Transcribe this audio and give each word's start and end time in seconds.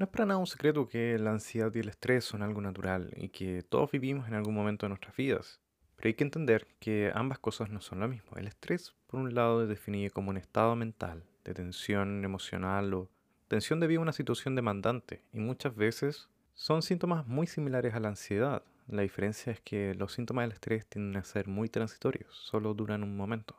No 0.00 0.04
es 0.04 0.12
para 0.12 0.24
nada 0.24 0.40
un 0.40 0.46
secreto 0.46 0.88
que 0.88 1.18
la 1.18 1.32
ansiedad 1.32 1.70
y 1.74 1.80
el 1.80 1.90
estrés 1.90 2.24
son 2.24 2.40
algo 2.40 2.62
natural 2.62 3.12
y 3.18 3.28
que 3.28 3.60
todos 3.60 3.90
vivimos 3.90 4.26
en 4.28 4.32
algún 4.32 4.54
momento 4.54 4.86
de 4.86 4.88
nuestras 4.88 5.14
vidas. 5.14 5.60
Pero 5.96 6.08
hay 6.08 6.14
que 6.14 6.24
entender 6.24 6.68
que 6.78 7.12
ambas 7.14 7.38
cosas 7.38 7.68
no 7.68 7.82
son 7.82 8.00
lo 8.00 8.08
mismo. 8.08 8.30
El 8.36 8.46
estrés, 8.46 8.94
por 9.08 9.20
un 9.20 9.34
lado, 9.34 9.62
es 9.62 9.68
definido 9.68 10.10
como 10.14 10.30
un 10.30 10.38
estado 10.38 10.74
mental 10.74 11.22
de 11.44 11.52
tensión 11.52 12.24
emocional 12.24 12.94
o 12.94 13.10
tensión 13.46 13.78
debido 13.78 14.00
a 14.00 14.04
una 14.04 14.14
situación 14.14 14.54
demandante 14.54 15.22
y 15.34 15.40
muchas 15.40 15.76
veces 15.76 16.30
son 16.54 16.80
síntomas 16.80 17.26
muy 17.26 17.46
similares 17.46 17.92
a 17.92 18.00
la 18.00 18.08
ansiedad. 18.08 18.62
La 18.88 19.02
diferencia 19.02 19.52
es 19.52 19.60
que 19.60 19.94
los 19.94 20.14
síntomas 20.14 20.44
del 20.44 20.52
estrés 20.52 20.86
tienden 20.86 21.20
a 21.20 21.24
ser 21.24 21.46
muy 21.46 21.68
transitorios, 21.68 22.34
solo 22.34 22.72
duran 22.72 23.02
un 23.02 23.18
momento. 23.18 23.54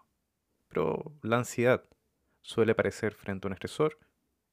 Pero 0.69 1.13
la 1.21 1.37
ansiedad 1.37 1.83
suele 2.41 2.71
aparecer 2.71 3.13
frente 3.13 3.45
a 3.45 3.49
un 3.49 3.53
estresor 3.53 3.99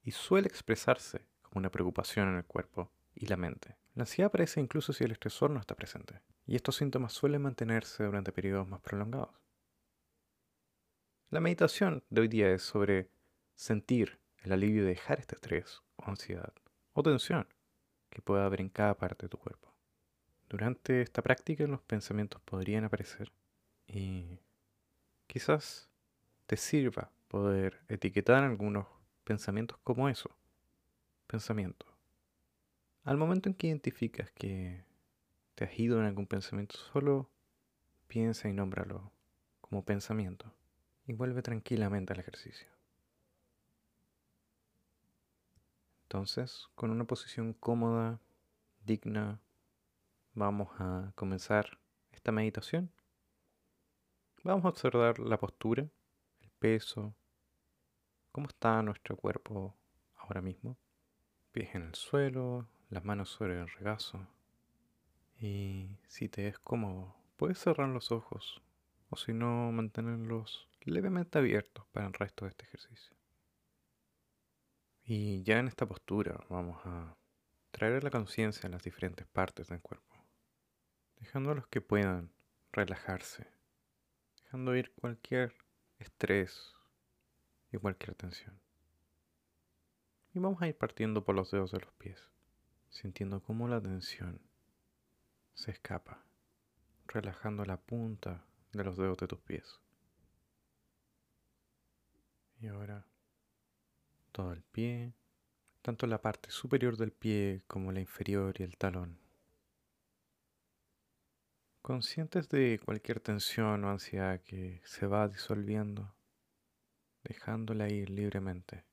y 0.04 0.10
suele 0.10 0.48
expresarse 0.48 1.22
una 1.58 1.70
preocupación 1.70 2.28
en 2.28 2.36
el 2.36 2.44
cuerpo 2.44 2.90
y 3.14 3.26
la 3.26 3.36
mente. 3.36 3.76
La 3.94 4.02
ansiedad 4.04 4.28
aparece 4.28 4.60
incluso 4.60 4.92
si 4.92 5.04
el 5.04 5.10
estresor 5.10 5.50
no 5.50 5.60
está 5.60 5.74
presente, 5.74 6.20
y 6.46 6.56
estos 6.56 6.76
síntomas 6.76 7.12
suelen 7.12 7.42
mantenerse 7.42 8.04
durante 8.04 8.32
periodos 8.32 8.68
más 8.68 8.80
prolongados. 8.80 9.34
La 11.30 11.40
meditación 11.40 12.02
de 12.08 12.22
hoy 12.22 12.28
día 12.28 12.50
es 12.50 12.62
sobre 12.62 13.10
sentir 13.54 14.18
el 14.38 14.52
alivio 14.52 14.82
de 14.82 14.90
dejar 14.90 15.18
este 15.18 15.34
estrés 15.34 15.82
o 15.96 16.08
ansiedad 16.08 16.52
o 16.94 17.02
tensión 17.02 17.46
que 18.08 18.22
pueda 18.22 18.46
haber 18.46 18.60
en 18.60 18.70
cada 18.70 18.96
parte 18.96 19.26
de 19.26 19.30
tu 19.30 19.36
cuerpo. 19.36 19.74
Durante 20.48 21.02
esta 21.02 21.20
práctica 21.20 21.66
los 21.66 21.82
pensamientos 21.82 22.40
podrían 22.42 22.84
aparecer 22.84 23.30
y 23.86 24.38
quizás 25.26 25.90
te 26.46 26.56
sirva 26.56 27.10
poder 27.28 27.82
etiquetar 27.88 28.42
algunos 28.44 28.86
pensamientos 29.24 29.78
como 29.84 30.08
eso, 30.08 30.30
pensamiento. 31.28 31.86
Al 33.04 33.16
momento 33.16 33.48
en 33.48 33.54
que 33.54 33.68
identificas 33.68 34.32
que 34.32 34.84
te 35.54 35.64
has 35.64 35.78
ido 35.78 36.00
en 36.00 36.06
algún 36.06 36.26
pensamiento, 36.26 36.76
solo 36.76 37.30
piensa 38.08 38.48
y 38.48 38.52
nómbralo 38.52 39.12
como 39.60 39.84
pensamiento 39.84 40.52
y 41.06 41.12
vuelve 41.12 41.42
tranquilamente 41.42 42.12
al 42.12 42.20
ejercicio. 42.20 42.68
Entonces, 46.04 46.68
con 46.74 46.90
una 46.90 47.04
posición 47.04 47.52
cómoda, 47.52 48.18
digna, 48.84 49.40
vamos 50.32 50.70
a 50.78 51.12
comenzar 51.14 51.78
esta 52.10 52.32
meditación. 52.32 52.90
Vamos 54.42 54.64
a 54.64 54.68
observar 54.68 55.18
la 55.18 55.38
postura, 55.38 55.86
el 56.40 56.50
peso, 56.58 57.14
cómo 58.32 58.48
está 58.48 58.82
nuestro 58.82 59.16
cuerpo 59.16 59.76
ahora 60.16 60.40
mismo 60.40 60.78
pies 61.58 61.74
en 61.74 61.82
el 61.82 61.94
suelo, 61.96 62.68
las 62.88 63.04
manos 63.04 63.30
sobre 63.30 63.60
el 63.60 63.68
regazo. 63.68 64.24
Y 65.40 65.98
si 66.06 66.28
te 66.28 66.46
es 66.46 66.56
cómodo, 66.56 67.16
puedes 67.36 67.58
cerrar 67.58 67.88
los 67.88 68.12
ojos 68.12 68.62
o 69.10 69.16
si 69.16 69.32
no, 69.32 69.72
mantenerlos 69.72 70.68
levemente 70.82 71.36
abiertos 71.36 71.84
para 71.90 72.06
el 72.06 72.12
resto 72.12 72.44
de 72.44 72.50
este 72.50 72.64
ejercicio. 72.64 73.16
Y 75.02 75.42
ya 75.42 75.58
en 75.58 75.66
esta 75.66 75.84
postura 75.84 76.38
vamos 76.48 76.80
a 76.84 77.16
traer 77.72 78.04
la 78.04 78.12
conciencia 78.12 78.68
en 78.68 78.72
las 78.74 78.84
diferentes 78.84 79.26
partes 79.26 79.66
del 79.66 79.80
cuerpo, 79.80 80.14
dejando 81.16 81.50
a 81.50 81.54
los 81.56 81.66
que 81.66 81.80
puedan 81.80 82.30
relajarse, 82.70 83.48
dejando 84.44 84.76
ir 84.76 84.92
cualquier 84.92 85.56
estrés 85.98 86.72
y 87.72 87.78
cualquier 87.78 88.14
tensión. 88.14 88.67
Y 90.38 90.40
vamos 90.40 90.62
a 90.62 90.68
ir 90.68 90.78
partiendo 90.78 91.24
por 91.24 91.34
los 91.34 91.50
dedos 91.50 91.72
de 91.72 91.80
los 91.80 91.92
pies, 91.94 92.30
sintiendo 92.90 93.42
cómo 93.42 93.66
la 93.66 93.80
tensión 93.80 94.40
se 95.52 95.72
escapa, 95.72 96.22
relajando 97.08 97.64
la 97.64 97.76
punta 97.76 98.44
de 98.72 98.84
los 98.84 98.96
dedos 98.96 99.18
de 99.18 99.26
tus 99.26 99.40
pies. 99.40 99.80
Y 102.60 102.68
ahora 102.68 103.04
todo 104.30 104.52
el 104.52 104.62
pie, 104.62 105.12
tanto 105.82 106.06
la 106.06 106.22
parte 106.22 106.52
superior 106.52 106.96
del 106.96 107.10
pie 107.10 107.64
como 107.66 107.90
la 107.90 107.98
inferior 107.98 108.54
y 108.60 108.62
el 108.62 108.76
talón. 108.76 109.18
Conscientes 111.82 112.48
de 112.48 112.80
cualquier 112.84 113.18
tensión 113.18 113.82
o 113.82 113.90
ansiedad 113.90 114.40
que 114.42 114.82
se 114.84 115.08
va 115.08 115.26
disolviendo, 115.26 116.14
dejándola 117.24 117.88
ir 117.88 118.08
libremente. 118.10 118.87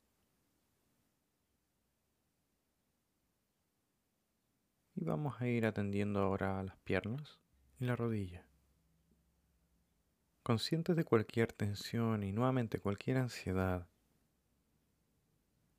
Vamos 5.05 5.39
a 5.39 5.47
ir 5.47 5.65
atendiendo 5.65 6.19
ahora 6.19 6.61
las 6.63 6.75
piernas 6.77 7.39
y 7.79 7.85
la 7.85 7.95
rodilla. 7.95 8.43
Conscientes 10.43 10.95
de 10.95 11.03
cualquier 11.03 11.53
tensión 11.53 12.23
y 12.23 12.31
nuevamente 12.31 12.79
cualquier 12.79 13.17
ansiedad 13.17 13.87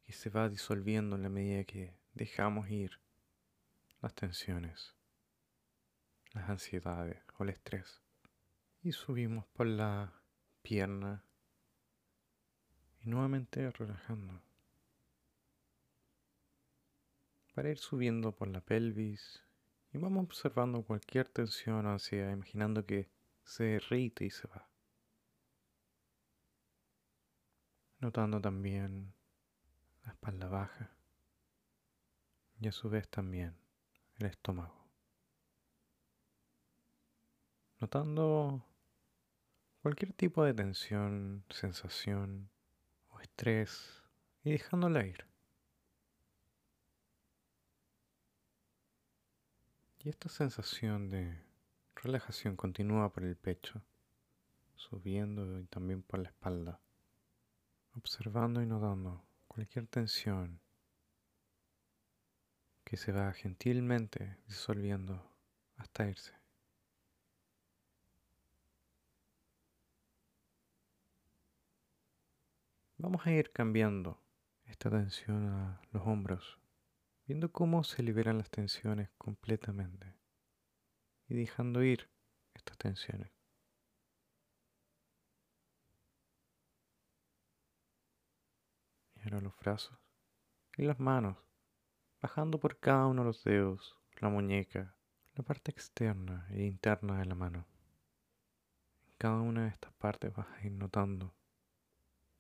que 0.04 0.12
se 0.12 0.31
va 0.31 0.48
disolviendo 0.48 1.16
en 1.16 1.22
la 1.22 1.28
medida 1.28 1.65
que 1.65 1.92
dejamos 2.15 2.70
ir 2.70 3.00
las 4.00 4.15
tensiones, 4.15 4.94
las 6.32 6.48
ansiedades 6.48 7.19
o 7.38 7.42
el 7.42 7.50
estrés. 7.50 8.03
Y 8.82 8.92
subimos 8.92 9.44
por 9.47 9.66
la 9.66 10.12
pierna 10.62 11.25
y 13.03 13.09
nuevamente 13.09 13.70
relajando. 13.72 14.45
Para 17.56 17.70
ir 17.70 17.78
subiendo 17.78 18.32
por 18.32 18.48
la 18.48 18.60
pelvis 18.60 19.42
y 19.90 19.96
vamos 19.96 20.24
observando 20.24 20.82
cualquier 20.82 21.26
tensión 21.26 21.86
ansiedad, 21.86 22.30
imaginando 22.30 22.84
que 22.84 23.08
se 23.44 23.64
derrite 23.64 24.26
y 24.26 24.30
se 24.30 24.46
va. 24.46 24.68
Notando 27.98 28.42
también 28.42 29.14
la 30.04 30.12
espalda 30.12 30.48
baja 30.48 30.90
y 32.60 32.68
a 32.68 32.72
su 32.72 32.90
vez 32.90 33.08
también 33.08 33.56
el 34.18 34.26
estómago. 34.26 34.90
Notando 37.80 38.66
cualquier 39.80 40.12
tipo 40.12 40.44
de 40.44 40.52
tensión, 40.52 41.42
sensación 41.48 42.50
o 43.08 43.18
estrés 43.20 44.02
y 44.44 44.50
dejándola 44.50 45.06
ir. 45.06 45.35
Y 50.06 50.08
esta 50.08 50.28
sensación 50.28 51.08
de 51.08 51.36
relajación 51.96 52.54
continúa 52.54 53.12
por 53.12 53.24
el 53.24 53.34
pecho, 53.34 53.82
subiendo 54.76 55.58
y 55.58 55.64
también 55.64 56.00
por 56.00 56.20
la 56.20 56.28
espalda, 56.28 56.80
observando 57.92 58.62
y 58.62 58.66
notando 58.66 59.24
cualquier 59.48 59.88
tensión 59.88 60.60
que 62.84 62.96
se 62.96 63.10
va 63.10 63.32
gentilmente 63.32 64.38
disolviendo 64.46 65.28
hasta 65.76 66.08
irse. 66.08 66.34
Vamos 72.96 73.26
a 73.26 73.32
ir 73.32 73.50
cambiando 73.50 74.22
esta 74.66 74.88
tensión 74.88 75.48
a 75.48 75.80
los 75.90 76.06
hombros 76.06 76.60
viendo 77.26 77.50
cómo 77.50 77.82
se 77.82 78.03
liberan 78.03 78.38
las 78.38 78.50
tensiones 78.50 79.10
completamente 79.19 80.14
y 81.28 81.34
dejando 81.34 81.82
ir 81.82 82.09
estas 82.54 82.78
tensiones. 82.78 83.32
Y 89.16 89.22
ahora 89.25 89.41
los 89.41 89.56
brazos 89.56 89.98
y 90.76 90.82
las 90.82 91.00
manos, 91.00 91.36
bajando 92.20 92.60
por 92.60 92.78
cada 92.78 93.06
uno 93.06 93.22
de 93.22 93.27
los 93.27 93.42
dedos, 93.42 93.98
la 94.21 94.28
muñeca, 94.28 94.97
la 95.34 95.42
parte 95.42 95.72
externa 95.72 96.47
e 96.50 96.65
interna 96.65 97.18
de 97.18 97.24
la 97.24 97.34
mano. 97.34 97.66
En 99.09 99.15
cada 99.18 99.41
una 99.41 99.65
de 99.65 99.71
estas 99.71 99.92
partes 99.95 100.33
vas 100.33 100.47
a 100.48 100.65
ir 100.65 100.72
notando 100.72 101.34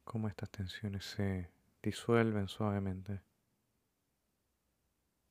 cómo 0.04 0.28
estas 0.28 0.50
tensiones 0.50 1.04
se 1.04 1.50
disuelven 1.82 2.46
suavemente 2.48 3.22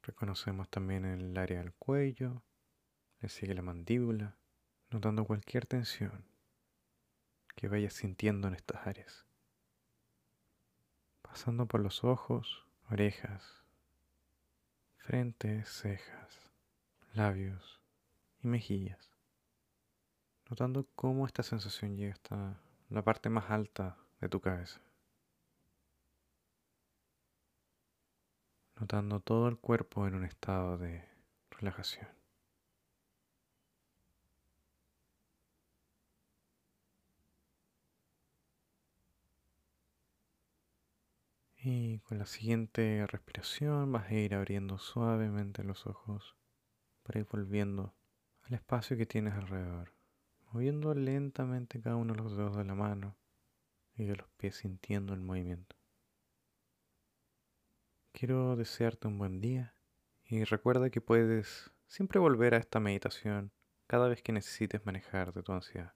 Reconocemos 0.05 0.69
también 0.69 1.03
el 1.03 1.35
área 1.35 1.57
del 1.57 1.73
cuello, 1.73 2.43
le 3.21 3.29
sigue 3.29 3.55
la 3.55 3.63
mandíbula, 3.63 4.37
notando 4.91 5.25
cualquier 5.25 5.65
tensión 5.65 6.23
que 7.55 7.67
vayas 7.69 7.93
sintiendo 7.93 8.47
en 8.47 8.53
estas 8.53 8.85
áreas. 8.85 9.25
Pasando 11.23 11.65
por 11.65 11.81
los 11.81 12.03
ojos, 12.03 12.67
orejas, 12.91 13.63
frente, 14.97 15.65
cejas, 15.65 16.51
labios 17.13 17.81
y 18.43 18.47
mejillas. 18.47 19.11
Notando 20.51 20.87
cómo 20.93 21.25
esta 21.25 21.41
sensación 21.41 21.97
llega 21.97 22.13
hasta 22.13 22.61
la 22.89 23.01
parte 23.01 23.29
más 23.29 23.49
alta 23.49 23.97
de 24.21 24.29
tu 24.29 24.39
cabeza. 24.39 24.84
Notando 28.79 29.19
todo 29.19 29.47
el 29.47 29.57
cuerpo 29.57 30.07
en 30.07 30.15
un 30.15 30.25
estado 30.25 30.77
de 30.77 31.03
relajación. 31.51 32.07
Y 41.57 41.97
con 42.01 42.19
la 42.19 42.27
siguiente 42.27 43.07
respiración 43.07 43.91
vas 43.91 44.11
a 44.11 44.13
ir 44.13 44.35
abriendo 44.35 44.77
suavemente 44.77 45.63
los 45.63 45.87
ojos 45.87 46.35
para 47.01 47.19
ir 47.19 47.27
volviendo 47.31 47.95
al 48.43 48.53
espacio 48.53 48.95
que 48.97 49.07
tienes 49.07 49.33
alrededor, 49.33 49.91
moviendo 50.51 50.93
lentamente 50.93 51.81
cada 51.81 51.95
uno 51.95 52.13
de 52.13 52.21
los 52.21 52.37
dedos 52.37 52.55
de 52.55 52.65
la 52.65 52.75
mano 52.75 53.17
y 53.95 54.03
de 54.03 54.15
los 54.15 54.29
pies 54.37 54.57
sintiendo 54.57 55.15
el 55.15 55.21
movimiento. 55.21 55.75
Quiero 58.17 58.55
desearte 58.55 59.09
un 59.09 59.17
buen 59.17 59.41
día 59.41 59.75
y 60.23 60.45
recuerda 60.45 60.89
que 60.89 61.01
puedes 61.01 61.73
siempre 61.85 62.17
volver 62.17 62.53
a 62.53 62.59
esta 62.59 62.79
meditación 62.79 63.51
cada 63.87 64.07
vez 64.07 64.21
que 64.23 64.31
necesites 64.31 64.85
manejar 64.85 65.33
tu 65.33 65.51
ansiedad. 65.51 65.95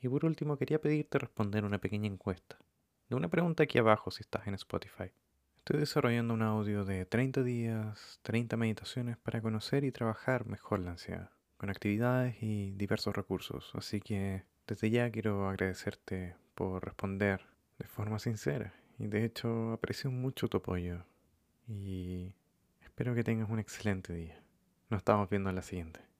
Y 0.00 0.08
por 0.08 0.24
último, 0.24 0.56
quería 0.56 0.80
pedirte 0.80 1.18
responder 1.18 1.66
una 1.66 1.76
pequeña 1.76 2.06
encuesta 2.06 2.58
de 3.10 3.16
una 3.16 3.28
pregunta 3.28 3.64
aquí 3.64 3.76
abajo 3.76 4.10
si 4.10 4.22
estás 4.22 4.46
en 4.46 4.54
Spotify. 4.54 5.12
Estoy 5.58 5.80
desarrollando 5.80 6.32
un 6.32 6.40
audio 6.40 6.86
de 6.86 7.04
30 7.04 7.42
días, 7.42 8.18
30 8.22 8.56
meditaciones 8.56 9.18
para 9.18 9.42
conocer 9.42 9.84
y 9.84 9.92
trabajar 9.92 10.46
mejor 10.46 10.80
la 10.80 10.92
ansiedad, 10.92 11.30
con 11.58 11.68
actividades 11.68 12.42
y 12.42 12.70
diversos 12.70 13.14
recursos. 13.14 13.70
Así 13.74 14.00
que 14.00 14.46
desde 14.66 14.88
ya 14.88 15.10
quiero 15.10 15.46
agradecerte 15.46 16.36
por 16.54 16.82
responder 16.82 17.44
de 17.78 17.86
forma 17.86 18.18
sincera. 18.18 18.72
Y 19.02 19.08
de 19.08 19.24
hecho 19.24 19.72
aprecio 19.72 20.12
mucho 20.12 20.46
tu 20.46 20.58
apoyo. 20.58 21.04
Y 21.66 22.32
espero 22.82 23.16
que 23.16 23.24
tengas 23.24 23.50
un 23.50 23.58
excelente 23.58 24.12
día. 24.12 24.40
Nos 24.90 24.98
estamos 24.98 25.28
viendo 25.28 25.50
en 25.50 25.56
la 25.56 25.62
siguiente. 25.62 26.11